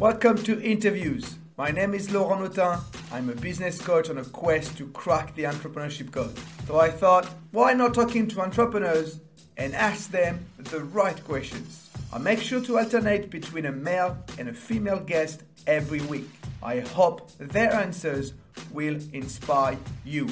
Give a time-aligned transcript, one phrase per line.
[0.00, 1.36] Welcome to Interviews.
[1.56, 2.80] My name is Laurent Autain.
[3.12, 6.36] I'm a business coach on a quest to crack the entrepreneurship code.
[6.66, 9.20] So I thought, why not talking to entrepreneurs
[9.56, 11.90] and ask them the right questions?
[12.12, 16.28] I make sure to alternate between a male and a female guest every week.
[16.60, 18.34] I hope their answers
[18.72, 20.28] will inspire you.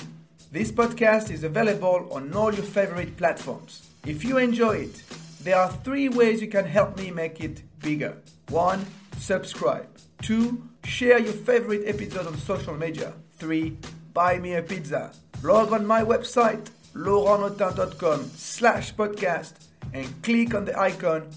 [0.50, 3.88] This podcast is available on all your favorite platforms.
[4.04, 5.04] If you enjoy it,
[5.40, 8.16] there are three ways you can help me make it bigger.
[8.48, 8.84] One,
[9.18, 9.86] subscribe.
[10.20, 13.12] Two, share your favorite episode on social media.
[13.32, 13.76] Three,
[14.12, 15.12] buy me a pizza.
[15.42, 19.54] Log on my website, laurentautain.com slash podcast
[19.92, 21.28] and click on the icon,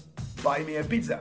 [0.42, 1.20] buy me a pizza.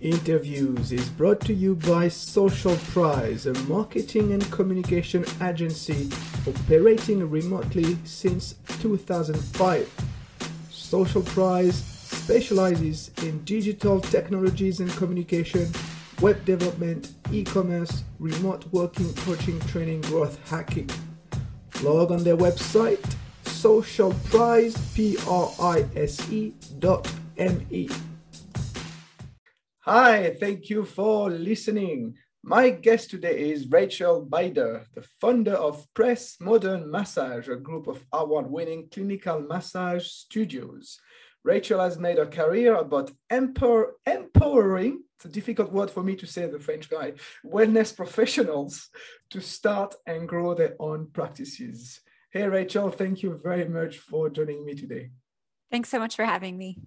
[0.00, 6.08] Interviews is brought to you by Social Prize, a marketing and communication agency
[6.44, 9.88] operating remotely since 2005.
[10.70, 15.70] Social Prize specializes in digital technologies and communication,
[16.20, 20.88] web development, e-commerce, remote working, coaching, training, growth hacking.
[21.82, 23.02] Log on their website
[27.38, 27.88] m-e.
[29.82, 32.16] Hi, thank you for listening.
[32.42, 38.04] My guest today is Rachel Beider, the founder of Press Modern Massage, a group of
[38.12, 40.98] award-winning clinical massage studios.
[41.44, 46.26] Rachel has made a career about empower, empowering, it's a difficult word for me to
[46.26, 48.88] say, the French guy, wellness professionals
[49.30, 52.00] to start and grow their own practices.
[52.30, 55.10] Hey, Rachel, thank you very much for joining me today.
[55.70, 56.78] Thanks so much for having me.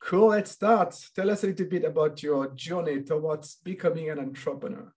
[0.00, 0.94] Cool, let's start.
[1.16, 4.92] Tell us a little bit about your journey towards becoming an entrepreneur.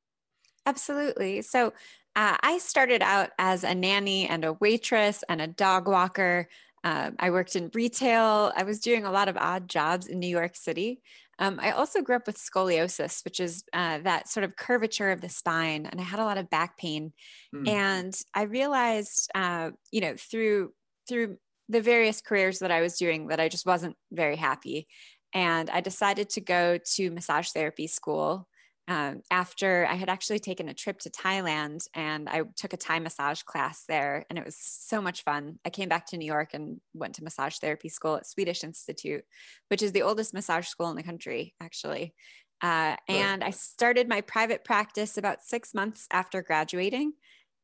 [0.66, 1.42] Absolutely.
[1.44, 1.72] So,
[2.18, 6.50] uh, I started out as a nanny and a waitress and a dog walker.
[6.84, 8.52] Um, I worked in retail.
[8.56, 11.02] I was doing a lot of odd jobs in New York City.
[11.40, 15.22] Um, I also grew up with scoliosis, which is uh, that sort of curvature of
[15.22, 17.14] the spine, and I had a lot of back pain.
[17.54, 17.68] Mm.
[17.68, 20.74] And I realized, uh, you know, through
[21.08, 21.38] through
[21.70, 24.88] the various careers that I was doing, that I just wasn't very happy.
[25.34, 28.48] And I decided to go to massage therapy school
[28.88, 33.00] um, after I had actually taken a trip to Thailand and I took a Thai
[33.00, 35.60] massage class there, and it was so much fun.
[35.66, 39.26] I came back to New York and went to massage therapy school at Swedish Institute,
[39.68, 42.14] which is the oldest massage school in the country, actually.
[42.62, 47.14] Uh, and I started my private practice about six months after graduating.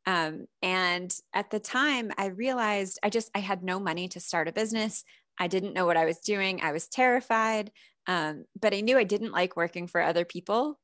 [0.06, 4.50] Um, and at the time, I realized I just I had no money to start
[4.50, 5.04] a business.
[5.40, 6.62] I didn't know what I was doing.
[6.62, 7.72] I was terrified,
[8.08, 10.80] um, but I knew I didn't like working for other people.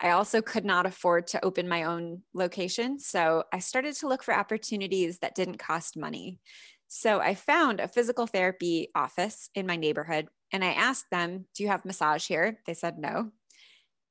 [0.00, 2.98] I also could not afford to open my own location.
[2.98, 6.40] So I started to look for opportunities that didn't cost money.
[6.88, 11.62] So I found a physical therapy office in my neighborhood and I asked them, Do
[11.62, 12.58] you have massage here?
[12.66, 13.30] They said no.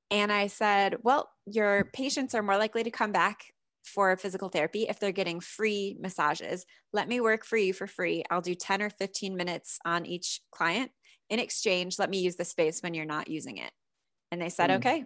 [0.09, 3.45] And I said, Well, your patients are more likely to come back
[3.83, 6.65] for physical therapy if they're getting free massages.
[6.93, 8.23] Let me work for you for free.
[8.29, 10.91] I'll do 10 or 15 minutes on each client.
[11.29, 13.71] In exchange, let me use the space when you're not using it.
[14.31, 14.75] And they said, mm.
[14.77, 15.05] Okay.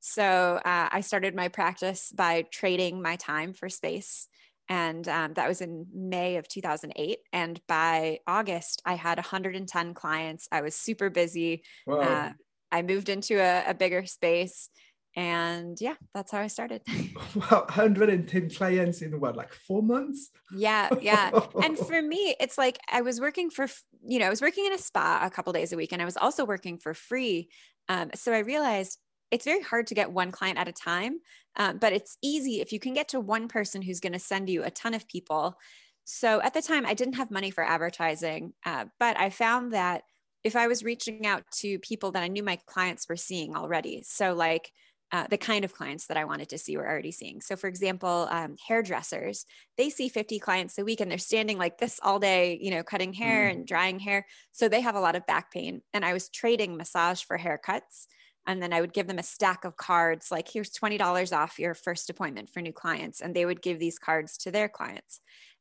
[0.00, 4.28] So uh, I started my practice by trading my time for space.
[4.68, 7.18] And um, that was in May of 2008.
[7.32, 10.46] And by August, I had 110 clients.
[10.52, 11.62] I was super busy.
[11.86, 12.00] Wow.
[12.00, 12.32] Uh,
[12.70, 14.68] I moved into a, a bigger space
[15.16, 16.80] and yeah that's how i started
[17.34, 21.30] wow 110 clients in what like four months yeah yeah
[21.62, 23.66] and for me it's like i was working for
[24.06, 26.04] you know i was working in a spa a couple days a week and i
[26.04, 27.48] was also working for free
[27.88, 28.98] um, so i realized
[29.30, 31.20] it's very hard to get one client at a time,
[31.56, 34.48] um, but it's easy if you can get to one person who's going to send
[34.48, 35.58] you a ton of people.
[36.04, 40.02] So at the time, I didn't have money for advertising, uh, but I found that
[40.44, 44.02] if I was reaching out to people that I knew my clients were seeing already,
[44.06, 44.72] so like
[45.10, 47.40] uh, the kind of clients that I wanted to see were already seeing.
[47.40, 49.46] So, for example, um, hairdressers,
[49.78, 52.82] they see 50 clients a week and they're standing like this all day, you know,
[52.82, 53.52] cutting hair mm.
[53.52, 54.26] and drying hair.
[54.52, 55.80] So, they have a lot of back pain.
[55.94, 58.06] And I was trading massage for haircuts
[58.48, 61.74] and then I would give them a stack of cards like here's $20 off your
[61.74, 65.20] first appointment for new clients and they would give these cards to their clients.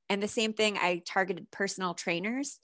[0.09, 2.59] And the same thing I targeted personal trainers.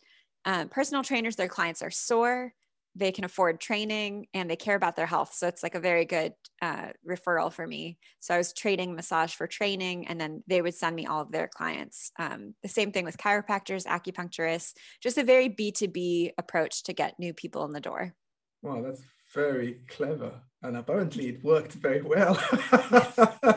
[0.45, 2.53] Um, personal trainers their clients are sore
[2.95, 5.33] they can afford training and they care about their health.
[5.33, 7.97] So it's like a very good uh, referral for me.
[8.19, 11.31] So i was trading massage for training and then they would send me all of
[11.31, 12.11] their clients.
[12.19, 17.33] Um, the same thing with chiropractors acupuncturists just a very b2b approach to get new
[17.33, 18.13] people in the door.
[18.61, 19.01] Wow that's
[19.33, 20.31] very clever
[20.61, 22.39] and apparently it worked very well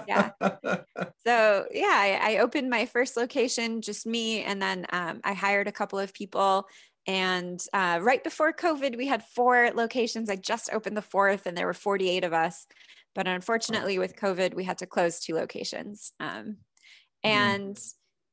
[0.08, 0.31] yeah
[1.25, 5.69] so yeah I, I, opened my first location just me and then um, i hired
[5.69, 6.67] a couple of people
[7.06, 10.28] and uh, right before COVID, we had four locations.
[10.28, 12.67] I just opened the fourth, and there were 48 of us.
[13.14, 16.12] But unfortunately, with COVID, we had to close two locations.
[16.19, 16.29] Um,
[17.25, 17.29] mm-hmm.
[17.29, 17.79] and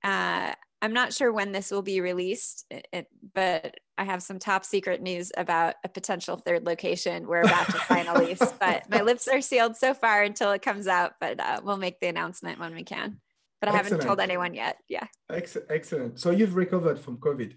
[0.04, 4.66] uh, I'm not sure when this will be released, it, but I have some top
[4.66, 7.28] secret news about a potential third location.
[7.28, 10.62] We're about to sign a lease, but my lips are sealed so far until it
[10.62, 11.13] comes out.
[11.19, 13.19] But uh, we'll make the announcement when we can.
[13.62, 14.01] But I Excellent.
[14.01, 14.78] haven't told anyone yet.
[14.90, 15.07] Yeah.
[15.30, 16.19] Excellent.
[16.19, 17.56] So you've recovered from COVID.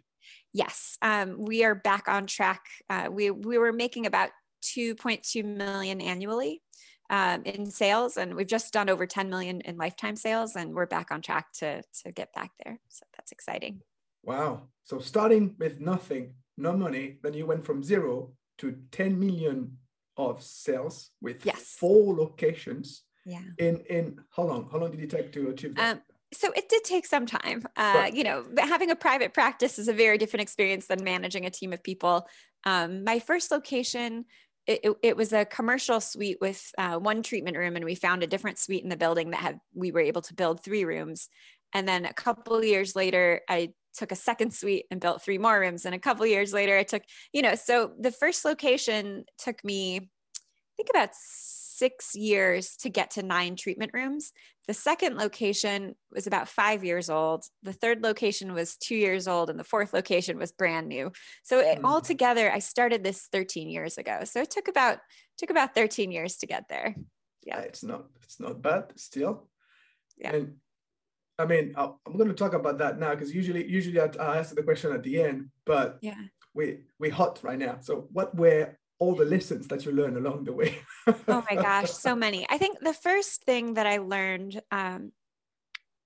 [0.53, 2.63] Yes, um, we are back on track.
[2.89, 4.31] Uh, we we were making about
[4.63, 6.63] 2.2 million annually
[7.11, 10.87] um, in sales, and we've just done over 10 million in lifetime sales, and we're
[10.87, 12.79] back on track to to get back there.
[12.89, 13.83] So that's exciting.
[14.27, 14.69] Wow!
[14.85, 19.79] So starting with nothing, no money, then you went from zero to 10 million
[20.17, 21.77] of sales with yes.
[21.79, 23.03] four locations.
[23.25, 23.43] Yeah.
[23.59, 24.69] In in how long?
[24.71, 25.97] How long did it take to achieve that?
[25.97, 26.03] Um,
[26.33, 27.65] so it did take some time.
[27.77, 31.51] Uh, you know, having a private practice is a very different experience than managing a
[31.51, 32.27] team of people.
[32.65, 34.25] Um, my first location,
[34.67, 38.23] it, it, it, was a commercial suite with uh, one treatment room, and we found
[38.23, 41.29] a different suite in the building that had we were able to build three rooms.
[41.73, 45.59] And then a couple years later, I took a second suite and built three more
[45.59, 45.85] rooms.
[45.85, 47.03] And a couple years later, I took,
[47.33, 53.11] you know, so the first location took me, I think about six years to get
[53.13, 54.33] to nine treatment rooms.
[54.67, 57.45] The second location was about five years old.
[57.63, 61.13] The third location was two years old, and the fourth location was brand new.
[61.45, 61.85] So it, mm.
[61.85, 64.21] all together, I started this 13 years ago.
[64.25, 64.99] So it took about
[65.39, 66.97] took about 13 years to get there.
[67.43, 69.49] Yeah, it's not it's not bad still.
[70.17, 70.35] Yeah.
[70.35, 70.55] And
[71.39, 74.39] I mean, i am going to talk about that now because usually usually I, I
[74.39, 76.21] ask the question at the end, but yeah,
[76.55, 77.79] we we hot right now.
[77.81, 80.79] So what were all the lessons that you learn along the way?
[81.29, 82.47] oh my gosh, so many.
[82.49, 85.13] I think the first thing that I learned, um,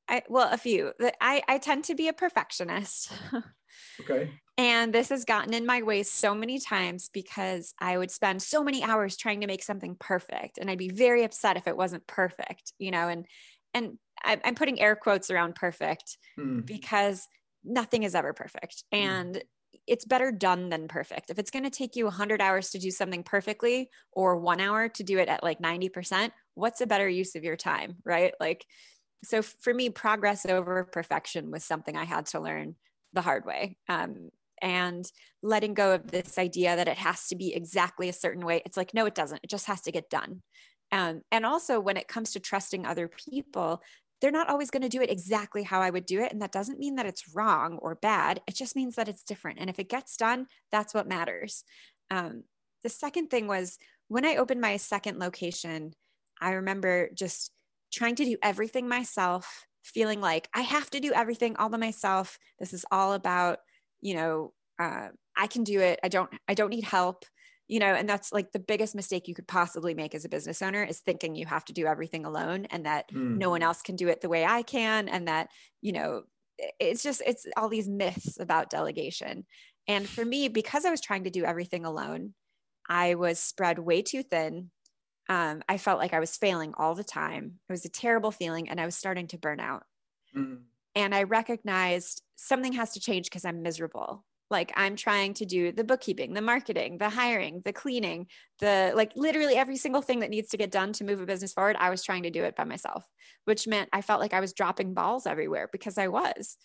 [0.09, 0.93] I well, a few.
[0.99, 3.13] That I I tend to be a perfectionist.
[4.01, 4.33] okay.
[4.59, 8.63] And this has gotten in my way so many times because I would spend so
[8.63, 12.07] many hours trying to make something perfect, and I'd be very upset if it wasn't
[12.09, 13.09] perfect, you know.
[13.09, 13.27] And
[13.73, 16.65] and I'm putting air quotes around perfect mm.
[16.65, 17.27] because
[17.65, 18.99] nothing is ever perfect, mm.
[18.99, 19.43] and
[19.87, 21.31] it's better done than perfect.
[21.31, 24.89] If it's going to take you 100 hours to do something perfectly or 1 hour
[24.89, 28.33] to do it at like 90%, what's a better use of your time, right?
[28.41, 28.65] Like
[29.25, 32.77] so for me progress over perfection was something I had to learn
[33.13, 33.77] the hard way.
[33.89, 34.31] Um,
[34.63, 35.11] and
[35.43, 38.61] letting go of this idea that it has to be exactly a certain way.
[38.67, 39.41] It's like, no, it doesn't.
[39.43, 40.43] It just has to get done.
[40.93, 43.81] Um, and also, when it comes to trusting other people,
[44.21, 46.33] they're not always going to do it exactly how I would do it.
[46.33, 48.41] And that doesn't mean that it's wrong or bad.
[48.47, 49.59] It just means that it's different.
[49.59, 51.65] And if it gets done, that's what matters.
[52.11, 52.45] Um,
[52.83, 53.79] the second thing was
[54.09, 55.95] when I opened my second location,
[56.41, 57.53] I remember just
[57.93, 62.39] trying to do everything myself, feeling like I have to do everything all by myself.
[62.59, 63.59] This is all about,
[64.01, 65.99] you know, uh, I can do it.
[66.03, 67.25] I don't, I don't need help
[67.71, 70.61] you know and that's like the biggest mistake you could possibly make as a business
[70.61, 73.37] owner is thinking you have to do everything alone and that mm.
[73.37, 75.49] no one else can do it the way i can and that
[75.81, 76.23] you know
[76.79, 79.45] it's just it's all these myths about delegation.
[79.89, 82.35] And for me because i was trying to do everything alone
[82.89, 84.71] i was spread way too thin.
[85.29, 87.59] Um, i felt like i was failing all the time.
[87.69, 89.85] It was a terrible feeling and i was starting to burn out.
[90.37, 90.61] Mm.
[90.95, 95.73] and i recognized something has to change because i'm miserable like i'm trying to do
[95.73, 98.27] the bookkeeping the marketing the hiring the cleaning
[98.59, 101.53] the like literally every single thing that needs to get done to move a business
[101.53, 103.05] forward i was trying to do it by myself
[103.45, 106.57] which meant i felt like i was dropping balls everywhere because i was.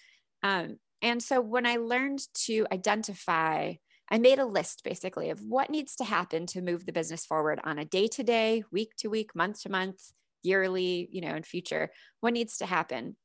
[0.44, 3.74] Um, and so when i learned to identify
[4.10, 7.60] i made a list basically of what needs to happen to move the business forward
[7.64, 10.02] on a day to day week to week month to month
[10.44, 13.16] yearly you know in future what needs to happen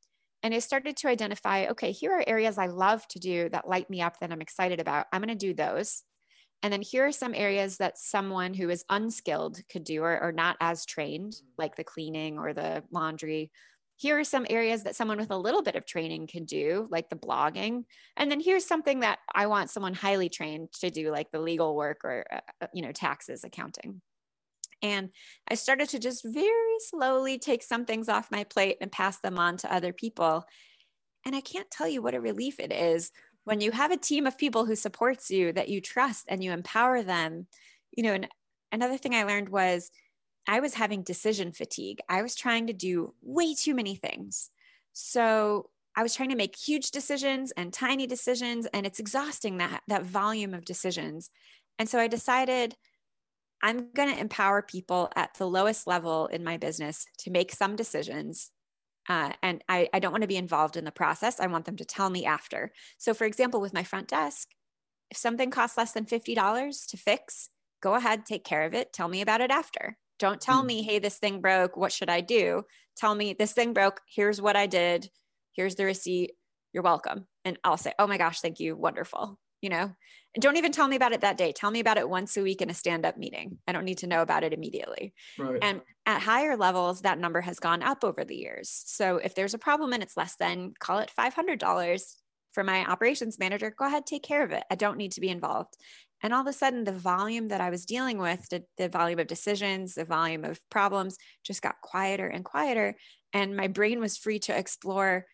[0.43, 3.91] and I started to identify okay, here are areas I love to do that light
[3.91, 5.07] me up, that I'm excited about.
[5.13, 6.03] I'm going to do those.
[6.63, 10.33] And then here are some areas that someone who is unskilled could do or, or
[10.33, 13.51] not as trained, like the cleaning or the laundry.
[13.97, 17.09] Here are some areas that someone with a little bit of training can do, like
[17.09, 17.85] the blogging.
[18.17, 21.75] And then here's something that I want someone highly trained to do, like the legal
[21.77, 24.01] work or, uh, you know, taxes, accounting.
[24.83, 25.11] And
[25.49, 29.39] I started to just very slowly take some things off my plate and pass them
[29.39, 30.45] on to other people.
[31.25, 33.11] And I can't tell you what a relief it is
[33.45, 36.53] when you have a team of people who supports you that you trust and you
[36.53, 37.47] empower them.
[37.97, 38.29] You know, and
[38.73, 39.91] another thing I learned was
[40.47, 41.99] I was having decision fatigue.
[42.09, 44.51] I was trying to do way too many things.
[44.93, 49.83] So I was trying to make huge decisions and tiny decisions, and it's exhausting that
[49.89, 51.31] that volume of decisions.
[51.79, 52.77] And so I decided
[53.63, 57.77] I'm going to empower people at the lowest level in my business to make some
[57.77, 58.51] decisions.
[59.09, 61.41] Uh, and I, I don't want to be involved in the process.
[61.41, 62.73] I want them to tell me after.
[62.99, 64.49] So, for example, with my front desk,
[65.11, 67.51] if something costs less than $50 to fix,
[67.83, 68.93] go ahead, take care of it.
[68.93, 69.97] Tell me about it after.
[70.19, 70.67] Don't tell mm.
[70.67, 71.77] me, hey, this thing broke.
[71.77, 72.63] What should I do?
[72.97, 74.01] Tell me, this thing broke.
[74.07, 75.09] Here's what I did.
[75.53, 76.33] Here's the receipt.
[76.73, 77.27] You're welcome.
[77.45, 78.77] And I'll say, oh my gosh, thank you.
[78.77, 79.39] Wonderful.
[79.61, 79.93] You know,
[80.35, 81.53] and don't even tell me about it that day.
[81.53, 83.59] Tell me about it once a week in a stand up meeting.
[83.67, 85.13] I don't need to know about it immediately.
[85.39, 85.59] Right.
[85.61, 88.83] And at higher levels, that number has gone up over the years.
[88.87, 92.15] So if there's a problem and it's less than, call it $500
[92.53, 94.63] for my operations manager, go ahead, take care of it.
[94.71, 95.77] I don't need to be involved.
[96.23, 99.19] And all of a sudden, the volume that I was dealing with, the, the volume
[99.19, 102.95] of decisions, the volume of problems just got quieter and quieter.
[103.33, 105.27] And my brain was free to explore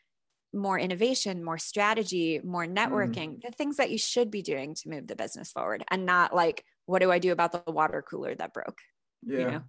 [0.53, 2.77] more innovation, more strategy, more mm.
[2.77, 3.43] networking, mm.
[3.43, 6.65] the things that you should be doing to move the business forward and not like,
[6.87, 8.79] what do I do about the water cooler that broke?
[9.25, 9.39] Yeah.
[9.39, 9.63] You know?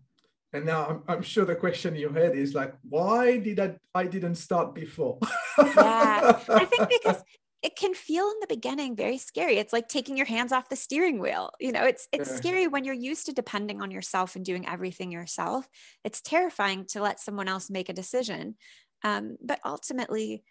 [0.53, 3.75] And now I'm, I'm sure the question in your head is like, why did I,
[3.93, 5.19] I didn't start before?
[5.57, 6.39] yeah.
[6.49, 7.21] I think because
[7.63, 9.57] it can feel in the beginning very scary.
[9.57, 11.51] It's like taking your hands off the steering wheel.
[11.59, 12.35] You know, it's it's yeah.
[12.37, 15.67] scary when you're used to depending on yourself and doing everything yourself.
[16.03, 18.55] It's terrifying to let someone else make a decision.
[19.03, 20.43] Um, but ultimately,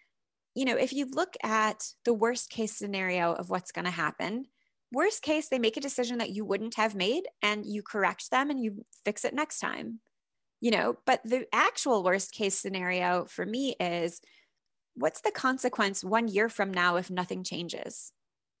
[0.57, 4.47] you know, if you look at the worst case scenario of what's going to happen,
[4.91, 8.49] worst case, they make a decision that you wouldn't have made and you correct them
[8.49, 9.99] and you fix it next time.
[10.59, 14.19] You know, but the actual worst case scenario for me is
[14.95, 18.11] what's the consequence one year from now if nothing changes?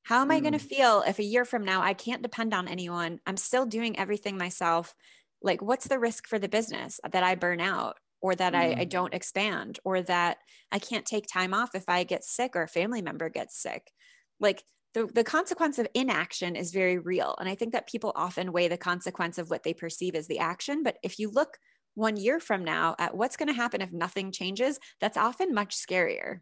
[0.03, 0.69] How am I going to mm.
[0.69, 3.21] feel if a year from now I can't depend on anyone?
[3.25, 4.93] I'm still doing everything myself.
[5.41, 8.57] Like, what's the risk for the business that I burn out or that mm.
[8.57, 8.89] I, I mm.
[8.89, 10.37] don't expand or that
[10.71, 13.91] I can't take time off if I get sick or a family member gets sick?
[14.39, 17.35] Like, the, the consequence of inaction is very real.
[17.39, 20.39] And I think that people often weigh the consequence of what they perceive as the
[20.39, 20.81] action.
[20.81, 21.57] But if you look
[21.93, 25.75] one year from now at what's going to happen if nothing changes, that's often much
[25.75, 26.39] scarier.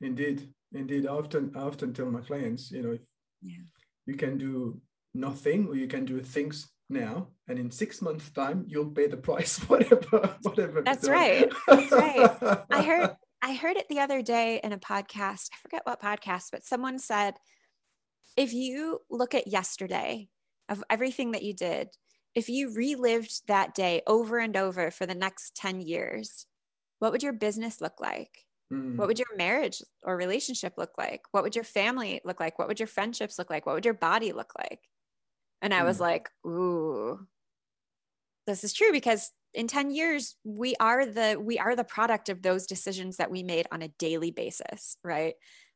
[0.00, 1.06] Indeed, indeed.
[1.06, 3.00] I often, I often tell my clients, you know, if
[3.42, 3.64] yeah.
[4.06, 4.80] you can do
[5.12, 9.16] nothing or you can do things now, and in six months' time, you'll pay the
[9.16, 10.82] price, whatever, whatever.
[10.82, 11.50] That's right.
[11.66, 12.64] That's right.
[12.70, 13.10] I heard,
[13.42, 15.50] I heard it the other day in a podcast.
[15.52, 17.34] I forget what podcast, but someone said,
[18.36, 20.28] if you look at yesterday
[20.68, 21.88] of everything that you did
[22.38, 26.46] if you relived that day over and over for the next 10 years,
[27.00, 28.44] what would your business look like?
[28.72, 28.96] Mm.
[28.96, 31.22] What would your marriage or relationship look like?
[31.32, 32.56] What would your family look like?
[32.56, 33.66] What would your friendships look like?
[33.66, 34.80] What would your body look like?
[35.62, 35.86] And I mm.
[35.86, 37.26] was like, ooh,
[38.46, 42.42] this is true because in 10 years we are the we are the product of
[42.42, 45.34] those decisions that we made on a daily basis, right?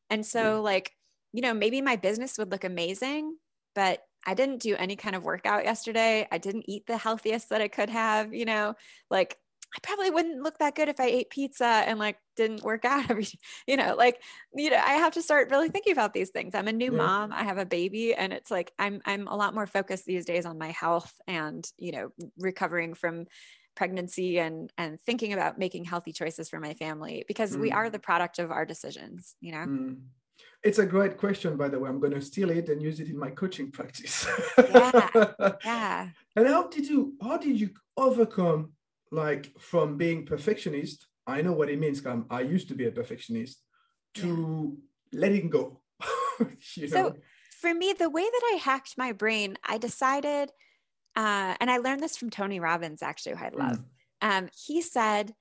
[0.09, 0.91] And so like,
[1.31, 3.35] you know, maybe my business would look amazing,
[3.73, 6.27] but I didn't do any kind of workout yesterday.
[6.31, 8.75] I didn't eat the healthiest that I could have, you know,
[9.09, 9.37] like
[9.75, 13.09] I probably wouldn't look that good if I ate pizza and like didn't work out
[13.09, 13.27] every,
[13.67, 14.21] you know, like,
[14.53, 16.53] you know, I have to start really thinking about these things.
[16.53, 16.97] I'm a new yeah.
[16.97, 17.31] mom.
[17.31, 20.45] I have a baby and it's like, I'm, I'm a lot more focused these days
[20.45, 23.25] on my health and, you know, recovering from
[23.75, 27.61] pregnancy and, and thinking about making healthy choices for my family because mm.
[27.61, 29.65] we are the product of our decisions, you know?
[29.65, 29.97] Mm.
[30.63, 31.89] It's a great question, by the way.
[31.89, 34.25] I'm going to steal it and use it in my coaching practice.
[34.57, 35.09] yeah,
[35.65, 36.09] yeah.
[36.37, 38.71] And how did you how did you overcome
[39.13, 41.07] like from being perfectionist?
[41.25, 42.01] I know what it means.
[42.29, 43.61] I used to be a perfectionist
[44.15, 44.77] to
[45.11, 45.19] yeah.
[45.19, 45.81] letting go.
[46.75, 46.87] you know?
[46.87, 47.15] So
[47.61, 50.51] for me, the way that I hacked my brain, I decided,
[51.15, 53.79] uh, and I learned this from Tony Robbins, actually, who I love.
[54.21, 54.37] Mm.
[54.37, 55.33] Um, he said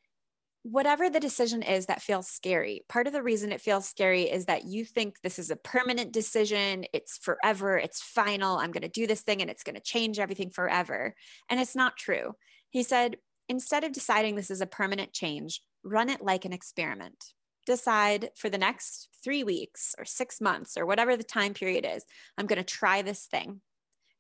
[0.63, 4.47] whatever the decision is that feels scary, part of the reason it feels scary is
[4.47, 8.89] that you think this is a permanent decision, it's forever, it's final, I'm going to
[8.89, 11.15] do this thing and it's going to change everything forever.
[11.49, 12.35] And it's not true.
[12.71, 13.17] He said,
[13.53, 17.23] instead of deciding this is a permanent change, run it like an experiment.
[17.67, 22.03] Decide for the next three weeks or six months or whatever the time period is,
[22.39, 23.61] I'm going to try this thing.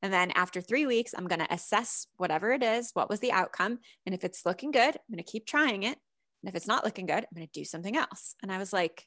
[0.02, 3.32] And then after three weeks, I'm going to assess whatever it is, what was the
[3.32, 3.78] outcome.
[4.04, 5.96] And if it's looking good, I'm going to keep trying it.
[6.42, 8.34] And if it's not looking good, I'm going to do something else.
[8.42, 9.06] And I was like,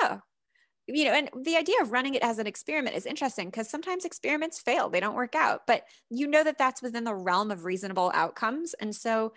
[0.00, 0.20] oh,
[0.86, 4.04] you know, and the idea of running it as an experiment is interesting because sometimes
[4.04, 7.64] experiments fail, they don't work out, but you know that that's within the realm of
[7.64, 8.74] reasonable outcomes.
[8.74, 9.32] And so,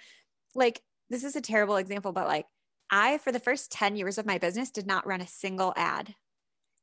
[0.58, 2.46] like, this is a terrible example, but like,
[2.92, 6.14] I, for the first 10 years of my business, did not run a single ad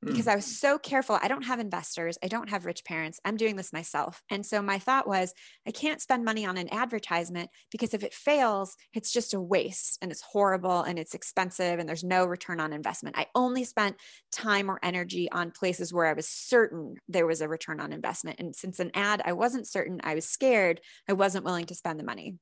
[0.04, 0.32] because mm.
[0.32, 1.18] I was so careful.
[1.20, 2.18] I don't have investors.
[2.22, 3.20] I don't have rich parents.
[3.24, 4.22] I'm doing this myself.
[4.30, 5.32] And so my thought was,
[5.66, 9.98] I can't spend money on an advertisement because if it fails, it's just a waste
[10.02, 13.18] and it's horrible and it's expensive and there's no return on investment.
[13.18, 13.96] I only spent
[14.32, 18.40] time or energy on places where I was certain there was a return on investment.
[18.40, 21.98] And since an ad, I wasn't certain, I was scared, I wasn't willing to spend
[21.98, 22.36] the money.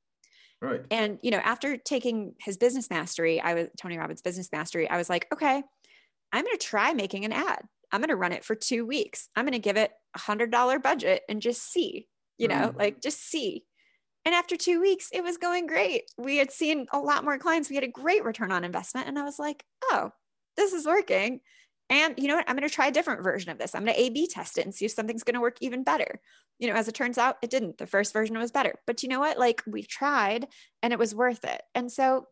[0.62, 0.80] Right.
[0.92, 4.96] And, you know, after taking his business mastery, I was Tony Robbins business mastery, I
[4.96, 5.60] was like, okay,
[6.32, 7.62] I'm going to try making an ad.
[7.90, 9.28] I'm going to run it for two weeks.
[9.34, 12.06] I'm going to give it a hundred dollar budget and just see,
[12.38, 12.78] you know, mm.
[12.78, 13.64] like just see.
[14.24, 16.04] And after two weeks, it was going great.
[16.16, 17.68] We had seen a lot more clients.
[17.68, 19.08] We had a great return on investment.
[19.08, 20.12] And I was like, oh,
[20.56, 21.40] this is working.
[21.92, 22.48] And you know what?
[22.48, 23.74] I'm going to try a different version of this.
[23.74, 25.84] I'm going to A B test it and see if something's going to work even
[25.84, 26.20] better.
[26.58, 27.76] You know, as it turns out, it didn't.
[27.76, 28.76] The first version was better.
[28.86, 29.38] But you know what?
[29.38, 30.46] Like we tried
[30.82, 31.60] and it was worth it.
[31.74, 32.28] And so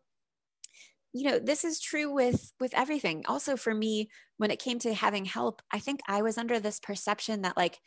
[1.13, 4.93] you know this is true with with everything also for me when it came to
[4.93, 7.77] having help i think i was under this perception that like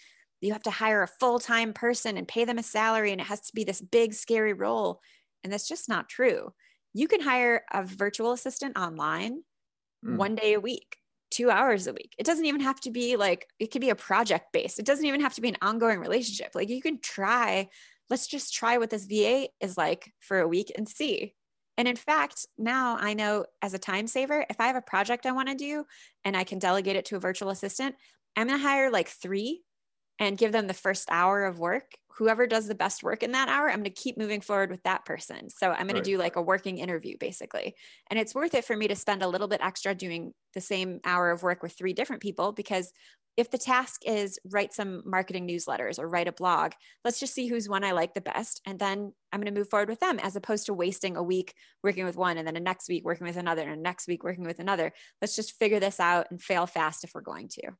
[0.42, 3.40] you have to hire a full-time person and pay them a salary and it has
[3.40, 5.00] to be this big scary role
[5.42, 6.52] and that's just not true
[6.92, 9.42] you can hire a virtual assistant online
[10.04, 10.16] mm.
[10.18, 10.98] one day a week
[11.34, 12.14] two hours a week.
[12.18, 14.78] It doesn't even have to be like it could be a project based.
[14.78, 16.52] It doesn't even have to be an ongoing relationship.
[16.54, 17.68] Like you can try.
[18.08, 21.34] Let's just try what this va is like for a week and see.
[21.76, 25.26] And in fact, now I know as a time saver, if I have a project
[25.26, 25.84] I want to do
[26.24, 27.96] and I can delegate it to a virtual assistant,
[28.36, 29.62] I'm going to hire like three
[30.18, 31.92] and give them the first hour of work.
[32.18, 34.84] Whoever does the best work in that hour, I'm going to keep moving forward with
[34.84, 35.50] that person.
[35.50, 36.04] So I'm going right.
[36.04, 37.74] to do like a working interview basically.
[38.08, 41.00] And it's worth it for me to spend a little bit extra doing the same
[41.04, 42.92] hour of work with three different people because
[43.36, 46.72] if the task is write some marketing newsletters or write a blog,
[47.04, 48.60] let's just see who's one I like the best.
[48.64, 51.54] And then I'm going to move forward with them as opposed to wasting a week
[51.82, 54.22] working with one and then a next week working with another and a next week
[54.22, 54.92] working with another.
[55.20, 57.72] Let's just figure this out and fail fast if we're going to.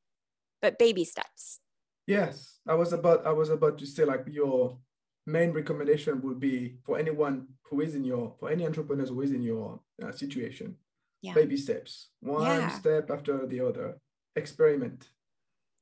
[0.60, 1.60] But baby steps.
[2.06, 2.58] Yes.
[2.66, 4.78] I was about I was about to say like your
[5.26, 9.32] main recommendation would be for anyone who is in your for any entrepreneurs who is
[9.32, 10.76] in your uh, situation.
[11.22, 11.34] Yeah.
[11.34, 12.10] Baby steps.
[12.20, 12.68] One yeah.
[12.68, 13.98] step after the other.
[14.36, 15.08] Experiment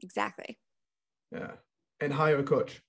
[0.03, 0.59] Exactly.
[1.31, 1.53] Yeah.
[2.01, 2.83] And hire a coach.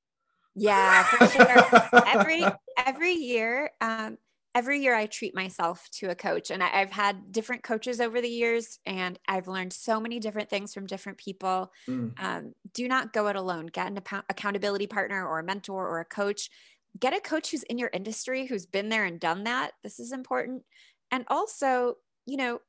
[0.56, 2.04] Yeah, for sure.
[2.08, 2.44] every
[2.86, 4.18] every year, um,
[4.56, 8.22] every year I treat myself to a coach, and I, have had different coaches over
[8.22, 11.72] the years, and I've learned so many different things from different people.
[11.88, 12.14] Mm.
[12.24, 13.68] Um, do not go it alone.
[13.68, 16.50] Get an account- accountability partner or a mentor or a coach.
[17.00, 19.72] Get a coach who's in your industry, who's been there and done that.
[19.84, 20.64] This is important.
[21.12, 21.96] And also,
[22.26, 22.60] you know,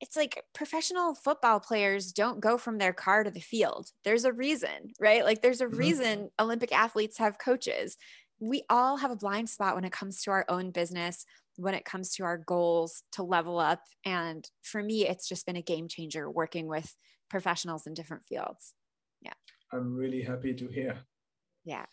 [0.00, 3.90] it's like professional football players don't go from their car to the field.
[4.04, 5.24] There's a reason, right?
[5.24, 5.76] Like there's a mm-hmm.
[5.76, 7.96] reason Olympic athletes have coaches.
[8.40, 11.24] We all have a blind spot when it comes to our own business,
[11.56, 13.80] when it comes to our goals to level up.
[14.04, 16.94] And for me, it's just been a game changer working with
[17.28, 18.74] professionals in different fields.
[19.20, 19.32] Yeah.
[19.72, 20.98] I'm really happy to hear.
[21.64, 21.86] Yeah.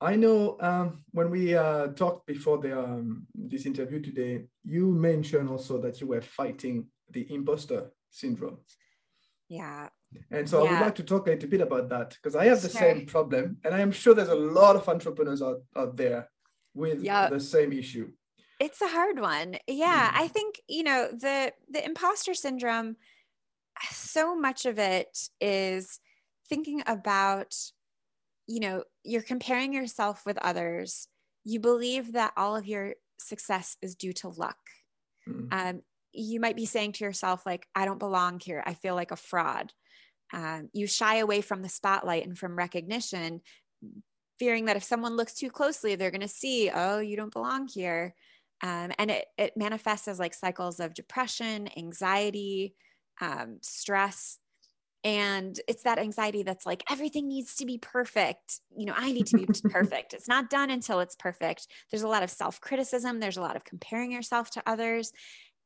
[0.00, 5.48] I know um, when we uh, talked before the, um, this interview today, you mentioned
[5.48, 8.58] also that you were fighting the imposter syndrome.
[9.48, 9.88] Yeah.
[10.30, 10.70] And so yeah.
[10.70, 12.80] I would like to talk a little bit about that because I have the sure.
[12.80, 13.58] same problem.
[13.64, 16.28] And I am sure there's a lot of entrepreneurs out, out there
[16.74, 17.30] with yep.
[17.30, 18.10] the same issue.
[18.60, 19.56] It's a hard one.
[19.66, 20.10] Yeah.
[20.10, 20.20] Mm.
[20.20, 22.96] I think, you know, the the imposter syndrome,
[23.90, 26.00] so much of it is
[26.48, 27.54] thinking about,
[28.46, 31.06] you know, you're comparing yourself with others.
[31.44, 34.58] You believe that all of your success is due to luck.
[35.28, 35.48] Mm.
[35.52, 38.62] Um, you might be saying to yourself, like, I don't belong here.
[38.66, 39.72] I feel like a fraud.
[40.32, 43.40] Um, you shy away from the spotlight and from recognition,
[44.38, 47.68] fearing that if someone looks too closely, they're going to see, oh, you don't belong
[47.68, 48.14] here.
[48.62, 52.74] Um, and it, it manifests as like cycles of depression, anxiety,
[53.20, 54.38] um, stress.
[55.04, 58.60] And it's that anxiety that's like, everything needs to be perfect.
[58.76, 60.12] You know, I need to be perfect.
[60.12, 61.68] It's not done until it's perfect.
[61.90, 65.12] There's a lot of self criticism, there's a lot of comparing yourself to others.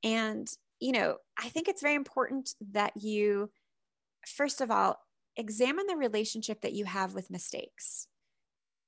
[0.04, 0.46] And,
[0.80, 3.50] you know, I think it's very important that you,
[4.26, 4.98] first of all,
[5.36, 8.06] examine the relationship that you have with mistakes,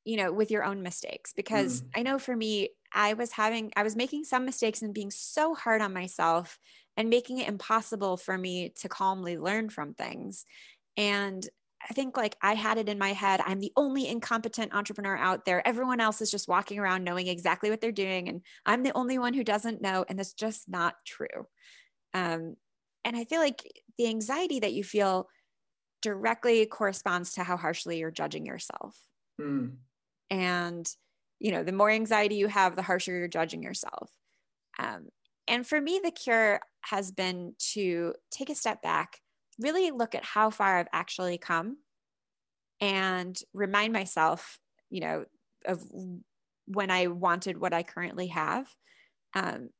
[0.04, 1.32] you know, with your own mistakes.
[1.34, 1.86] Because mm.
[1.96, 5.54] I know for me, I was having, I was making some mistakes and being so
[5.54, 6.58] hard on myself
[6.96, 10.44] and making it impossible for me to calmly learn from things.
[10.96, 11.46] And
[11.88, 15.44] I think like I had it in my head, I'm the only incompetent entrepreneur out
[15.44, 15.66] there.
[15.66, 18.28] Everyone else is just walking around knowing exactly what they're doing.
[18.28, 20.04] And I'm the only one who doesn't know.
[20.08, 21.46] And that's just not true.
[22.14, 22.56] Um,
[23.04, 23.62] and I feel like
[23.98, 25.28] the anxiety that you feel
[26.02, 28.96] directly corresponds to how harshly you're judging yourself.
[29.40, 29.76] Mm.
[30.30, 30.88] And,
[31.38, 34.10] you know, the more anxiety you have, the harsher you're judging yourself.
[34.78, 35.08] Um,
[35.48, 39.20] and for me, the cure has been to take a step back
[39.58, 41.78] really look at how far I've actually come
[42.80, 44.58] and remind myself,
[44.90, 45.24] you know,
[45.64, 45.82] of
[46.66, 48.66] when I wanted what I currently have.
[49.34, 49.70] Um,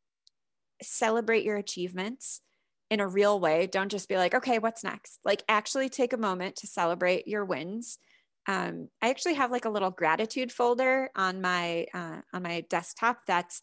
[0.82, 2.40] celebrate your achievements
[2.90, 3.66] in a real way.
[3.66, 5.20] Don't just be like, okay, what's next?
[5.24, 7.98] Like, actually take a moment to celebrate your wins.
[8.46, 13.20] Um, I actually have like a little gratitude folder on my uh, on my desktop
[13.26, 13.62] that's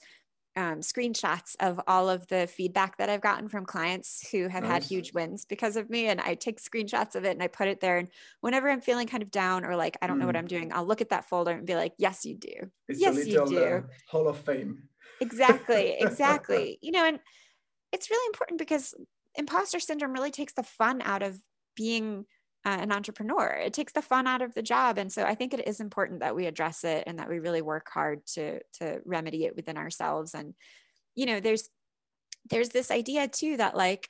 [0.55, 4.71] um, screenshots of all of the feedback that I've gotten from clients who have nice.
[4.71, 6.07] had huge wins because of me.
[6.07, 7.97] And I take screenshots of it and I put it there.
[7.97, 8.09] And
[8.41, 10.21] whenever I'm feeling kind of down or like, I don't mm.
[10.21, 10.39] know what mm.
[10.39, 12.53] I'm doing, I'll look at that folder and be like, yes, you do.
[12.89, 13.63] It's yes, you do.
[13.63, 14.83] Uh, Hall of Fame.
[15.21, 15.97] Exactly.
[16.01, 16.79] Exactly.
[16.81, 17.19] you know, and
[17.91, 18.93] it's really important because
[19.35, 21.39] imposter syndrome really takes the fun out of
[21.75, 22.25] being
[22.65, 23.47] uh, an entrepreneur.
[23.47, 26.19] It takes the fun out of the job, and so I think it is important
[26.19, 29.77] that we address it and that we really work hard to to remedy it within
[29.77, 30.33] ourselves.
[30.33, 30.53] And
[31.15, 31.69] you know, there's
[32.49, 34.09] there's this idea too that like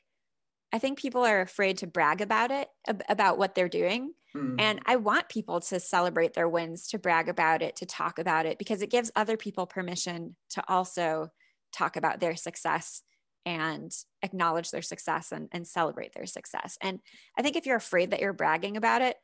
[0.74, 2.70] I think people are afraid to brag about it
[3.10, 4.14] about what they're doing.
[4.36, 4.56] Mm.
[4.60, 8.46] And I want people to celebrate their wins, to brag about it, to talk about
[8.46, 11.30] it, because it gives other people permission to also
[11.74, 13.02] talk about their success
[13.46, 16.78] and acknowledge their success and, and celebrate their success.
[16.82, 17.00] And
[17.38, 19.18] I think if you're afraid that you're bragging about it,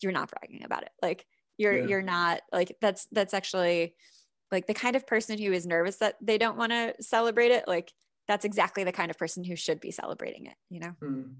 [0.00, 0.90] you're not bragging about it.
[1.02, 1.86] Like you're yeah.
[1.86, 3.94] you're not like that's that's actually
[4.52, 7.66] like the kind of person who is nervous that they don't want to celebrate it.
[7.66, 7.92] Like
[8.28, 10.54] that's exactly the kind of person who should be celebrating it.
[10.70, 10.94] You know.
[11.02, 11.34] Mm.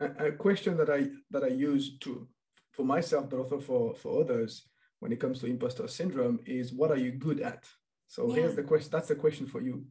[0.00, 2.28] A, a question that I that I use to
[2.72, 4.66] for myself, but also for for others
[5.00, 7.64] when it comes to imposter syndrome is what are you good at?
[8.06, 8.42] So yeah.
[8.42, 8.90] here's the question.
[8.92, 9.84] That's the question for you.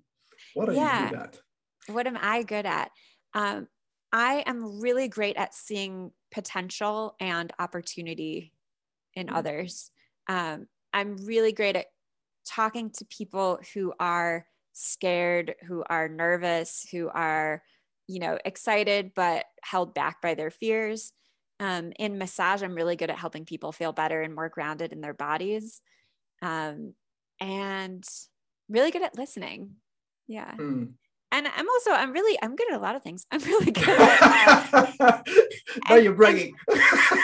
[0.54, 1.04] What are yeah.
[1.04, 1.40] you good at?
[1.88, 2.92] What am I good at?
[3.34, 3.68] Um,
[4.12, 8.54] I am really great at seeing potential and opportunity
[9.16, 9.36] in mm-hmm.
[9.36, 9.92] others.
[10.28, 11.88] Um, I'm really great at
[12.46, 17.64] talking to people who are scared, who are nervous, who are,
[18.08, 21.14] you know, excited but held back by their fears.
[21.60, 25.02] Um, in massage, I'm really good at helping people feel better and more grounded in
[25.02, 25.82] their bodies.
[26.42, 26.94] Um,
[27.40, 28.04] and
[28.70, 29.76] really good at listening.
[30.28, 30.54] Yeah.
[30.56, 30.94] Mm.
[31.32, 33.26] And I'm also, I'm really, I'm good at a lot of things.
[33.32, 35.24] I'm really good at.
[35.90, 36.56] Now you're bragging.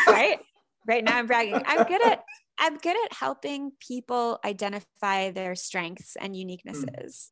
[0.07, 0.39] right?
[0.88, 1.62] Right now I'm bragging.
[1.67, 2.23] I'm good at,
[2.57, 6.41] I'm good at helping people identify their strengths and hmm.
[6.41, 6.88] uniquenesses.
[6.88, 7.29] Mm.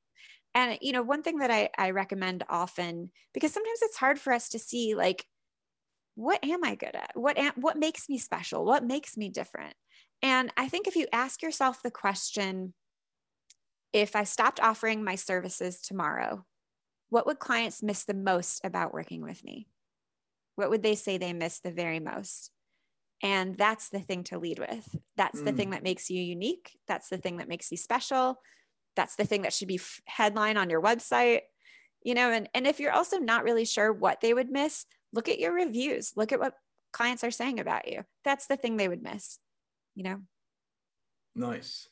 [0.53, 4.31] And, you know, one thing that I, I recommend often, because sometimes it's hard for
[4.31, 5.25] us to see, like,
[6.13, 7.11] what am I good at?
[7.15, 8.63] What, am, what makes me special?
[8.63, 9.73] What makes me different?
[10.21, 12.73] And I think if you ask yourself the question,
[14.01, 16.45] if I stopped offering my services tomorrow,
[17.09, 19.67] what would clients miss the most about working with me?
[20.55, 22.51] What would they say they miss the very most?
[23.23, 24.95] And that's the thing to lead with.
[25.15, 25.45] That's mm.
[25.45, 25.71] the thing mm.
[25.71, 26.77] that makes you unique.
[26.87, 28.39] That's the thing that makes you special.
[28.95, 31.41] That's the thing that should be headline on your website.
[32.03, 35.29] You know, and, and if you're also not really sure what they would miss, look
[35.29, 36.53] at your reviews, look at what
[36.93, 38.03] clients are saying about you.
[38.23, 39.39] That's the thing they would miss,
[39.95, 40.21] you know?
[41.35, 41.89] Nice.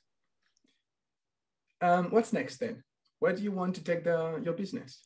[1.82, 2.84] Um, what's next then?
[3.20, 5.02] Where do you want to take the, your business?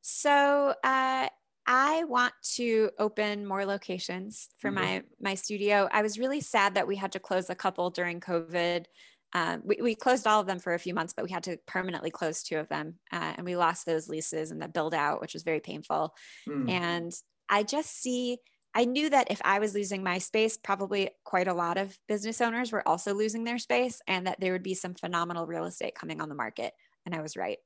[0.00, 1.28] So uh,
[1.66, 4.84] I want to open more locations for mm-hmm.
[4.84, 5.88] my my studio.
[5.90, 8.84] I was really sad that we had to close a couple during COVID.
[9.32, 11.56] Um, we, we closed all of them for a few months, but we had to
[11.66, 15.20] permanently close two of them, uh, and we lost those leases and the build out,
[15.20, 16.14] which was very painful.
[16.48, 16.70] Mm.
[16.70, 17.12] And
[17.48, 18.38] I just see
[18.74, 22.40] I knew that if I was losing my space, probably quite a lot of business
[22.40, 25.94] owners were also losing their space and that there would be some phenomenal real estate
[25.94, 26.72] coming on the market.
[27.06, 27.58] And I was right.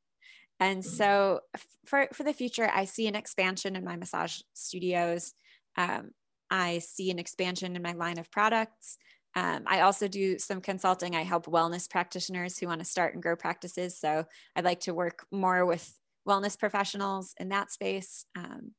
[0.60, 0.96] And mm-hmm.
[0.96, 1.40] so
[1.86, 5.32] for, for the future, I see an expansion in my massage studios.
[5.76, 6.10] Um,
[6.50, 8.98] I see an expansion in my line of products.
[9.34, 11.14] Um, I also do some consulting.
[11.14, 13.98] I help wellness practitioners who want to start and grow practices.
[13.98, 14.24] So
[14.56, 15.90] I'd like to work more with
[16.26, 18.26] wellness professionals in that space.
[18.36, 18.72] Um,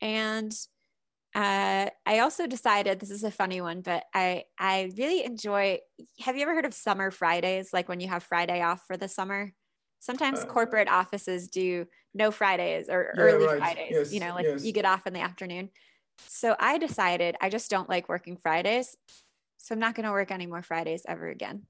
[0.00, 0.52] and
[1.36, 5.80] uh, I also decided this is a funny one, but I I really enjoy.
[6.20, 7.74] Have you ever heard of summer Fridays?
[7.74, 9.52] Like when you have Friday off for the summer.
[10.00, 13.58] Sometimes uh, corporate offices do no Fridays or yeah, early right.
[13.58, 13.90] Fridays.
[13.90, 14.64] Yes, you know, like yes.
[14.64, 15.68] you get off in the afternoon.
[16.26, 18.96] So I decided I just don't like working Fridays,
[19.58, 21.64] so I'm not going to work any more Fridays ever again.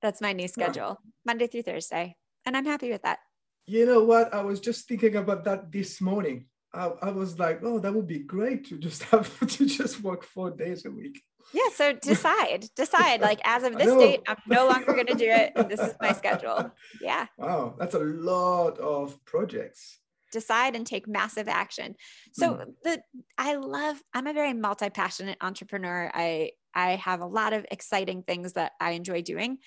[0.00, 3.18] That's my new schedule, Monday through Thursday, and I'm happy with that.
[3.66, 4.32] You know what?
[4.32, 6.46] I was just thinking about that this morning.
[6.74, 10.24] I, I was like, oh, that would be great to just have to just work
[10.24, 11.22] four days a week.
[11.52, 11.68] Yeah.
[11.74, 13.20] So decide, decide.
[13.20, 15.52] Like as of this date, I'm no longer going to do it.
[15.68, 16.70] This is my schedule.
[17.00, 17.26] Yeah.
[17.36, 19.98] Wow, that's a lot of projects.
[20.30, 21.96] Decide and take massive action.
[22.32, 22.66] So mm.
[22.84, 23.02] the
[23.36, 24.00] I love.
[24.14, 26.10] I'm a very multi passionate entrepreneur.
[26.14, 29.58] I I have a lot of exciting things that I enjoy doing,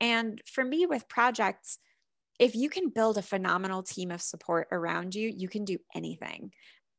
[0.00, 1.78] and for me with projects
[2.42, 6.50] if you can build a phenomenal team of support around you, you can do anything.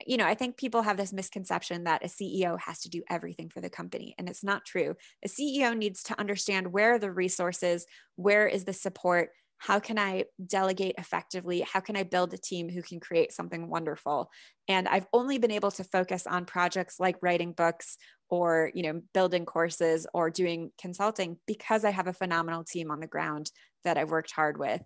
[0.07, 3.49] You know, I think people have this misconception that a CEO has to do everything
[3.49, 4.95] for the company, and it's not true.
[5.23, 9.99] A CEO needs to understand where are the resources, where is the support, how can
[9.99, 11.61] I delegate effectively?
[11.61, 14.29] How can I build a team who can create something wonderful?
[14.67, 17.97] And I've only been able to focus on projects like writing books
[18.29, 22.99] or, you know, building courses or doing consulting because I have a phenomenal team on
[22.99, 23.51] the ground
[23.85, 24.81] that I've worked hard with.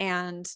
[0.00, 0.46] And,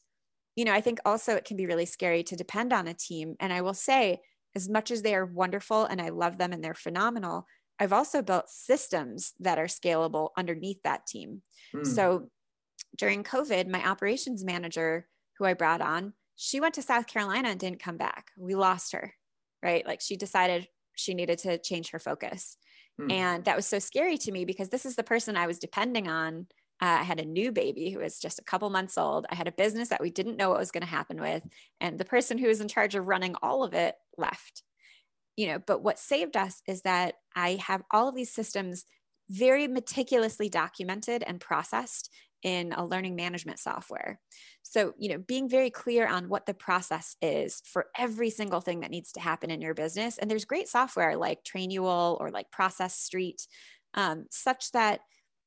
[0.57, 3.37] you know, I think also it can be really scary to depend on a team.
[3.41, 4.21] And I will say,
[4.55, 7.47] as much as they are wonderful and I love them and they're phenomenal,
[7.79, 11.43] I've also built systems that are scalable underneath that team.
[11.75, 11.87] Mm.
[11.87, 12.31] So
[12.97, 17.59] during COVID, my operations manager, who I brought on, she went to South Carolina and
[17.59, 18.31] didn't come back.
[18.37, 19.15] We lost her,
[19.63, 19.87] right?
[19.87, 22.57] Like she decided she needed to change her focus.
[23.01, 23.13] Mm.
[23.13, 26.09] And that was so scary to me because this is the person I was depending
[26.09, 26.47] on.
[26.83, 29.25] Uh, I had a new baby who was just a couple months old.
[29.31, 31.45] I had a business that we didn't know what was going to happen with.
[31.81, 34.65] And the person who was in charge of running all of it left.
[35.37, 38.85] You know, but what saved us is that I have all of these systems
[39.31, 42.11] very meticulously documented and processed
[42.43, 44.19] in a learning management software.
[44.65, 48.81] So, you know, being very clear on what the process is for every single thing
[48.81, 50.19] that needs to happen in your business.
[50.19, 53.47] And there's great software like Trainual or like Process Street,
[53.95, 55.01] um, such that,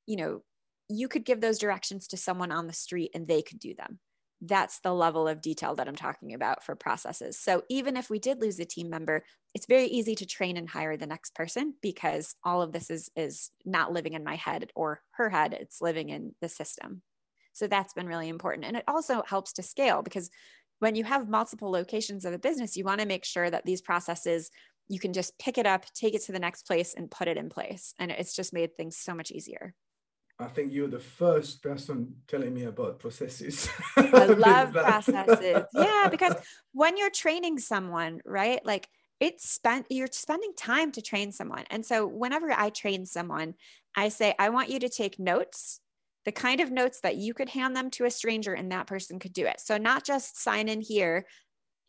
[0.08, 0.42] you know,
[0.90, 4.00] you could give those directions to someone on the street and they could do them
[4.42, 7.40] that's the level of detail that I'm talking about for processes.
[7.40, 10.70] So even if we did lose a team member, it's very easy to train and
[10.70, 14.72] hire the next person because all of this is is not living in my head
[14.76, 17.02] or her head, it's living in the system.
[17.54, 18.66] So that's been really important.
[18.66, 20.30] And it also helps to scale because
[20.80, 23.82] when you have multiple locations of a business, you want to make sure that these
[23.82, 24.52] processes
[24.88, 27.38] you can just pick it up, take it to the next place and put it
[27.38, 27.96] in place.
[27.98, 29.74] And it's just made things so much easier.
[30.38, 33.70] I think you're the first person telling me about processes.
[33.96, 35.64] I love processes.
[35.74, 36.36] Yeah, because
[36.74, 38.64] when you're training someone, right?
[38.66, 38.90] Like
[39.22, 41.64] it's spent you're spending time to train someone.
[41.70, 43.54] And so whenever I train someone,
[43.96, 45.80] I say I want you to take notes,
[46.26, 49.20] the kind of notes that you could hand them to a stranger and that person
[49.20, 49.62] could do it.
[49.62, 51.26] So not just sign in here,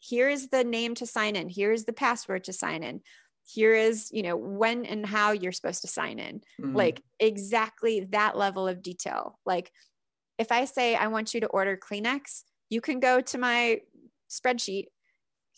[0.01, 3.01] here's the name to sign in, here's the password to sign in
[3.47, 6.41] here is you know when and how you're supposed to sign in.
[6.61, 6.77] Mm-hmm.
[6.77, 9.39] like exactly that level of detail.
[9.47, 9.73] Like
[10.39, 13.81] if i say i want you to order kleenex you can go to my
[14.31, 14.87] spreadsheet.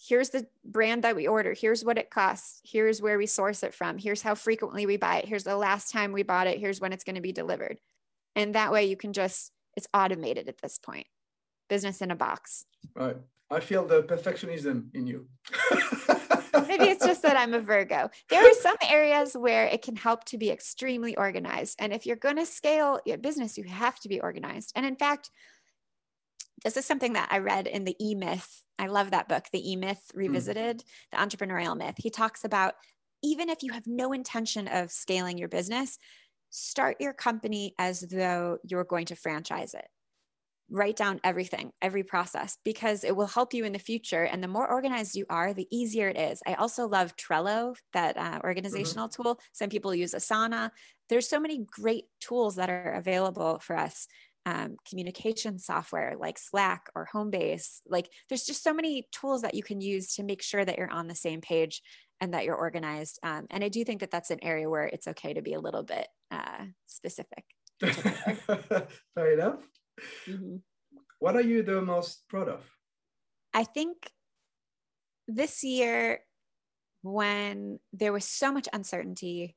[0.01, 1.55] Here's the brand that we order.
[1.55, 2.61] Here's what it costs.
[2.65, 3.99] Here's where we source it from.
[3.99, 5.25] Here's how frequently we buy it.
[5.25, 6.61] Here's the last time we bought it.
[6.61, 7.79] Here's when it's going to be delivered.
[8.37, 11.07] And that way you can just it's automated at this point.
[11.69, 12.65] Business in a box.
[12.95, 13.17] Right
[13.51, 15.27] i feel the perfectionism in you
[16.67, 18.11] Maybe it's just that I'm a Virgo.
[18.29, 21.77] There are some areas where it can help to be extremely organized.
[21.79, 24.73] And if you're going to scale your business, you have to be organized.
[24.75, 25.31] And in fact,
[26.65, 28.63] this is something that I read in the E Myth.
[28.79, 30.11] I love that book, The E Myth.
[30.15, 30.85] Revisited, mm.
[31.13, 31.95] the entrepreneurial myth.
[31.99, 32.75] He talks about
[33.23, 35.99] even if you have no intention of scaling your business,
[36.51, 39.87] start your company as though you're going to franchise it
[40.71, 44.25] write down everything, every process, because it will help you in the future.
[44.25, 46.43] And the more organized you are, the easier it is.
[46.47, 48.47] I also love Trello, that uh, mm-hmm.
[48.47, 49.23] organizational mm-hmm.
[49.23, 49.41] tool.
[49.53, 50.71] Some people use Asana.
[51.09, 54.07] There's so many great tools that are available for us.
[54.47, 57.81] Um, communication software like Slack or Homebase.
[57.87, 60.91] Like there's just so many tools that you can use to make sure that you're
[60.91, 61.83] on the same page
[62.21, 63.19] and that you're organized.
[63.23, 65.61] Um, and I do think that that's an area where it's okay to be a
[65.61, 67.45] little bit uh, specific.
[67.81, 69.69] Fair enough.
[70.27, 70.57] Mm-hmm.
[71.19, 72.65] What are you the most proud of?
[73.53, 73.97] I think
[75.27, 76.21] this year,
[77.03, 79.57] when there was so much uncertainty,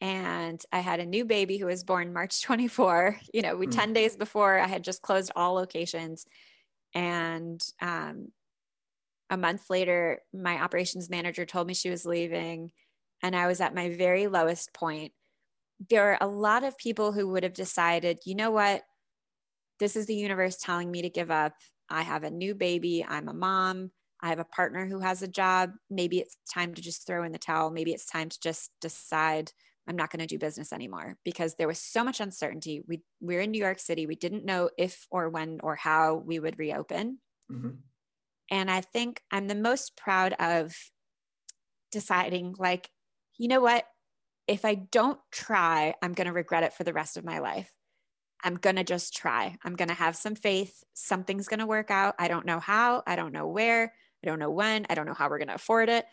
[0.00, 3.72] and I had a new baby who was born March 24, you know, we mm.
[3.72, 6.26] 10 days before I had just closed all locations.
[6.94, 8.28] And um,
[9.30, 12.70] a month later, my operations manager told me she was leaving,
[13.22, 15.12] and I was at my very lowest point.
[15.88, 18.82] There are a lot of people who would have decided, you know what,
[19.82, 21.54] this is the universe telling me to give up.
[21.90, 23.04] I have a new baby.
[23.06, 23.90] I'm a mom.
[24.22, 25.72] I have a partner who has a job.
[25.90, 27.72] Maybe it's time to just throw in the towel.
[27.72, 29.50] Maybe it's time to just decide
[29.88, 32.84] I'm not going to do business anymore because there was so much uncertainty.
[32.86, 34.06] We we're in New York City.
[34.06, 37.18] We didn't know if or when or how we would reopen.
[37.50, 37.70] Mm-hmm.
[38.52, 40.76] And I think I'm the most proud of
[41.90, 42.88] deciding like,
[43.36, 43.84] you know what?
[44.46, 47.72] If I don't try, I'm going to regret it for the rest of my life.
[48.42, 49.56] I'm going to just try.
[49.64, 50.82] I'm going to have some faith.
[50.94, 52.14] Something's going to work out.
[52.18, 53.02] I don't know how.
[53.06, 53.92] I don't know where.
[54.22, 54.86] I don't know when.
[54.88, 56.04] I don't know how we're going to afford it,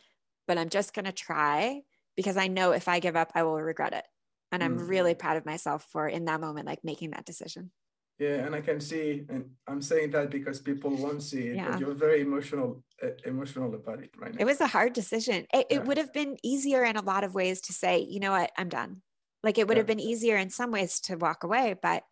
[0.47, 1.81] but I'm just going to try
[2.15, 4.05] because I know if I give up, I will regret it.
[4.51, 4.89] And I'm mm.
[4.89, 7.71] really proud of myself for in that moment, like making that decision.
[8.19, 11.71] Yeah, and I can see, and I'm saying that because people won't see it, yeah.
[11.71, 14.41] but you're very emotional, uh, emotional about it right now.
[14.41, 15.47] It was a hard decision.
[15.53, 15.77] It, yeah.
[15.77, 18.51] it, would have been easier in a lot of ways to say, you know what,
[18.57, 19.03] I'm done.
[19.41, 19.79] Like it would yeah.
[19.79, 22.03] have been easier in some ways to walk away, but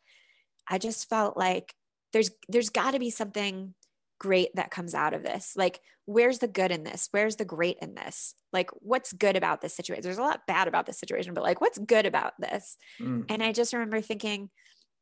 [0.69, 1.73] I just felt like
[2.13, 3.73] there's there's got to be something
[4.19, 5.53] great that comes out of this.
[5.56, 7.10] Like where's the good in this?
[7.12, 8.34] Where's the great in this?
[8.53, 10.03] Like what's good about this situation?
[10.03, 12.77] There's a lot bad about this situation, but like what's good about this?
[12.99, 13.25] Mm.
[13.30, 14.49] And I just remember thinking,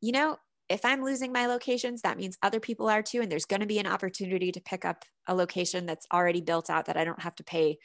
[0.00, 0.36] you know,
[0.68, 3.20] if I'm losing my locations, that means other people are too.
[3.20, 6.68] And there's going to be an opportunity to pick up a location that's already built
[6.68, 7.78] out that I don't have to pay,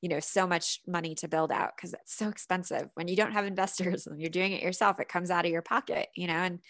[0.00, 2.88] you know, so much money to build out because that's so expensive.
[2.94, 5.62] When you don't have investors and you're doing it yourself, it comes out of your
[5.62, 6.60] pocket, you know, and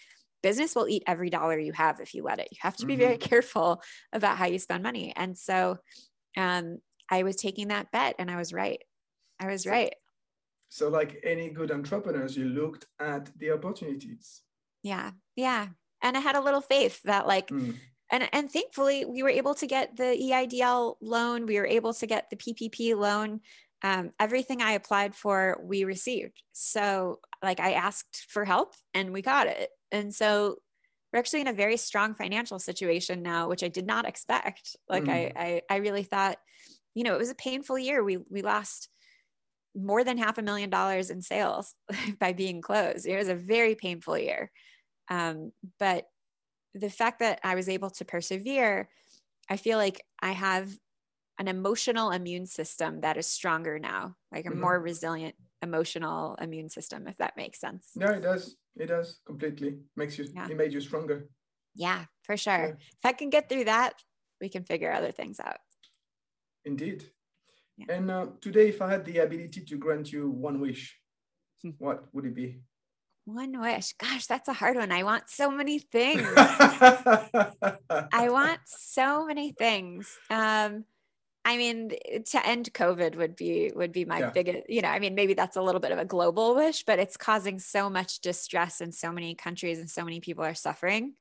[0.41, 2.47] business will eat every dollar you have if you let it.
[2.51, 3.01] You have to be mm-hmm.
[3.01, 3.81] very careful
[4.13, 5.13] about how you spend money.
[5.15, 5.77] And so
[6.37, 8.81] um, I was taking that bet and I was right.
[9.39, 9.93] I was right.
[10.69, 14.41] So, like any good entrepreneurs, you looked at the opportunities.
[14.83, 15.11] Yeah.
[15.35, 15.67] Yeah.
[16.01, 17.75] And I had a little faith that, like, mm.
[18.09, 21.45] and, and thankfully, we were able to get the EIDL loan.
[21.45, 23.41] We were able to get the PPP loan.
[23.83, 26.43] Um, everything I applied for, we received.
[26.51, 29.69] So, like, I asked for help and we got it.
[29.91, 30.57] And so,
[31.11, 34.77] we're actually in a very strong financial situation now, which I did not expect.
[34.87, 35.11] Like, mm.
[35.11, 36.37] I, I, I really thought,
[36.93, 38.03] you know, it was a painful year.
[38.03, 38.89] We, we lost
[39.75, 41.75] more than half a million dollars in sales
[42.19, 43.05] by being closed.
[43.05, 44.51] It was a very painful year.
[45.09, 46.05] Um, but
[46.73, 48.89] the fact that I was able to persevere,
[49.49, 50.71] I feel like I have
[51.39, 54.61] an emotional immune system that is stronger now, like a mm-hmm.
[54.61, 57.91] more resilient emotional immune system, if that makes sense.
[57.95, 58.55] No, it does.
[58.75, 59.77] It does completely.
[59.95, 60.47] Makes you, yeah.
[60.49, 61.27] it made you stronger.
[61.75, 62.53] Yeah, for sure.
[62.53, 62.73] Yeah.
[62.73, 63.93] If I can get through that,
[64.39, 65.57] we can figure other things out.
[66.65, 67.05] Indeed.
[67.77, 67.95] Yeah.
[67.95, 70.97] And uh, today, if I had the ability to grant you one wish,
[71.61, 71.71] hmm.
[71.77, 72.61] what would it be?
[73.25, 73.93] One wish.
[73.93, 74.91] Gosh, that's a hard one.
[74.91, 76.27] I want so many things.
[76.35, 80.11] I want so many things.
[80.29, 80.85] Um,
[81.43, 81.89] I mean,
[82.25, 84.29] to end COVID would be would be my yeah.
[84.29, 84.69] biggest.
[84.69, 87.17] You know, I mean, maybe that's a little bit of a global wish, but it's
[87.17, 91.13] causing so much distress in so many countries, and so many people are suffering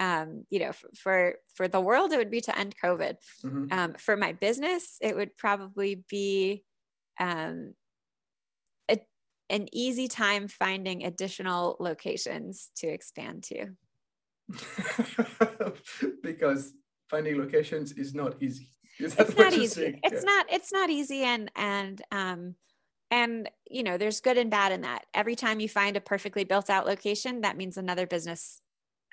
[0.00, 3.16] um, you know, for, for the world, it would be to end COVID.
[3.44, 3.66] Mm-hmm.
[3.70, 6.64] Um, for my business, it would probably be
[7.20, 7.74] um,
[8.90, 8.98] a,
[9.48, 13.68] an easy time finding additional locations to expand to.
[16.22, 16.72] because
[17.08, 18.68] finding locations is not easy.
[19.18, 19.98] It's not easy.
[20.02, 20.30] It's yeah.
[20.30, 20.46] not.
[20.50, 22.54] It's not easy, and and um,
[23.10, 25.04] and you know, there's good and bad in that.
[25.14, 28.62] Every time you find a perfectly built out location, that means another business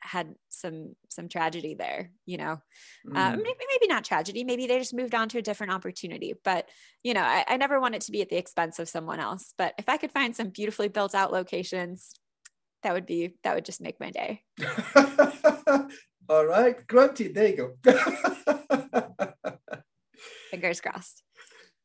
[0.01, 2.57] had some some tragedy there you know
[3.07, 3.17] mm.
[3.17, 6.69] uh, maybe, maybe not tragedy maybe they just moved on to a different opportunity but
[7.03, 9.53] you know I, I never want it to be at the expense of someone else
[9.57, 12.13] but if i could find some beautifully built out locations
[12.83, 14.41] that would be that would just make my day
[16.29, 19.08] all right grunty there you go
[20.49, 21.23] fingers crossed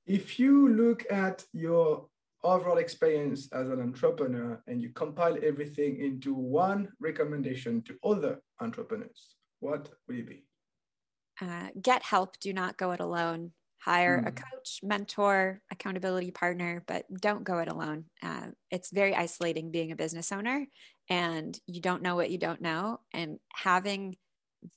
[0.07, 2.07] if you look at your
[2.43, 9.37] overall experience as an entrepreneur and you compile everything into one recommendation to other entrepreneurs,
[9.61, 10.45] what would it be?
[11.41, 12.39] Uh, get help.
[12.39, 13.53] Do not go it alone.
[13.83, 14.29] Hire mm.
[14.29, 18.05] a coach, mentor, accountability partner, but don't go it alone.
[18.23, 20.67] Uh, it's very isolating being a business owner
[21.11, 23.01] and you don't know what you don't know.
[23.13, 24.17] And having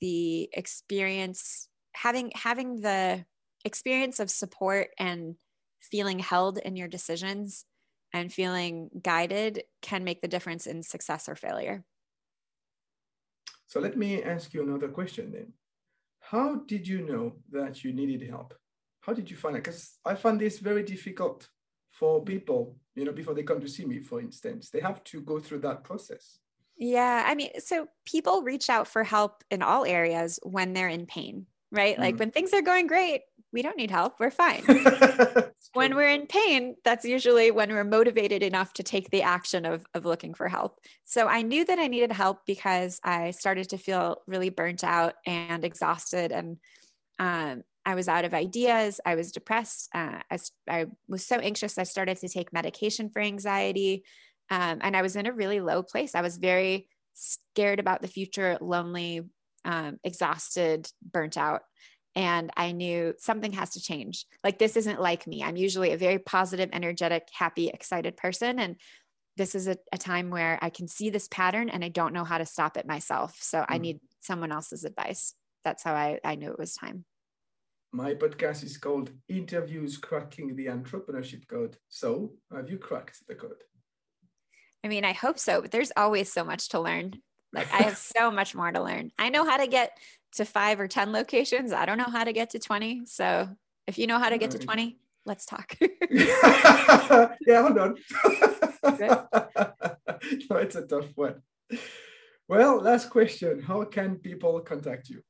[0.00, 3.24] the experience, having having the
[3.64, 5.36] experience of support and
[5.80, 7.64] feeling held in your decisions
[8.12, 11.84] and feeling guided can make the difference in success or failure.
[13.66, 15.52] So let me ask you another question then.
[16.20, 18.54] How did you know that you needed help?
[19.00, 19.64] How did you find it?
[19.64, 21.48] Because I find this very difficult
[21.90, 24.70] for people, you know, before they come to see me, for instance.
[24.70, 26.38] They have to go through that process.
[26.76, 27.24] Yeah.
[27.26, 31.46] I mean, so people reach out for help in all areas when they're in pain,
[31.72, 31.98] right?
[31.98, 32.20] Like mm.
[32.20, 34.20] when things are going great, we don't need help.
[34.20, 34.62] We're fine.
[35.72, 39.86] when we're in pain, that's usually when we're motivated enough to take the action of,
[39.94, 40.78] of looking for help.
[41.04, 45.14] So I knew that I needed help because I started to feel really burnt out
[45.26, 46.30] and exhausted.
[46.30, 46.58] And
[47.18, 49.00] um, I was out of ideas.
[49.06, 49.88] I was depressed.
[49.94, 51.78] Uh, I, I, was so anxious.
[51.78, 54.04] I started to take medication for anxiety.
[54.50, 56.14] Um, and I was in a really low place.
[56.14, 59.22] I was very scared about the future, lonely,
[59.64, 61.62] um, exhausted, burnt out
[62.14, 64.26] and I knew something has to change.
[64.42, 65.42] Like, this isn't like me.
[65.42, 68.58] I'm usually a very positive, energetic, happy, excited person.
[68.58, 68.76] And
[69.36, 72.24] this is a, a time where I can see this pattern and I don't know
[72.24, 73.38] how to stop it myself.
[73.40, 73.72] So mm-hmm.
[73.72, 75.34] I need someone else's advice.
[75.64, 77.04] That's how I, I knew it was time.
[77.92, 81.78] My podcast is called Interviews Cracking the Entrepreneurship Code.
[81.88, 83.62] So, have you cracked the code?
[84.84, 87.14] I mean, I hope so, but there's always so much to learn.
[87.54, 89.10] Like, I have so much more to learn.
[89.18, 89.96] I know how to get
[90.34, 91.72] to five or 10 locations.
[91.72, 93.02] I don't know how to get to 20.
[93.06, 93.48] So
[93.86, 95.76] if you know how to get to 20, let's talk.
[96.10, 97.96] yeah, hold on.
[100.50, 101.42] no, it's a tough one.
[102.48, 105.22] Well, last question How can people contact you?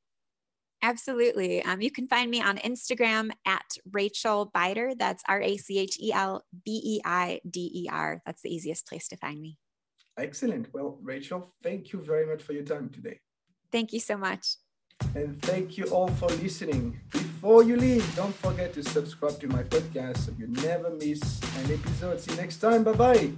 [0.83, 1.63] Absolutely.
[1.65, 4.97] Um, you can find me on Instagram at Rachel Beider.
[4.97, 8.23] That's R A C H E L B E I D E R.
[8.25, 9.59] That's the easiest place to find me.
[10.17, 10.73] Excellent.
[10.73, 13.19] Well, Rachel, thank you very much for your time today.
[13.73, 14.57] Thank you so much.
[15.15, 17.01] And thank you all for listening.
[17.11, 21.73] Before you leave, don't forget to subscribe to my podcast so you never miss an
[21.73, 22.21] episode.
[22.21, 22.85] See you next time.
[22.85, 23.33] Bye bye.